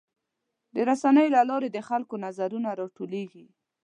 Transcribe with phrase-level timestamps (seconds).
[0.73, 3.45] د رسنیو له لارې د خلکو نظرونه راټولیږي.